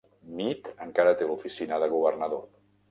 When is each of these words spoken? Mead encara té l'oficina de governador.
Mead 0.39 0.71
encara 0.87 1.13
té 1.21 1.29
l'oficina 1.29 1.81
de 1.87 1.93
governador. 1.97 2.47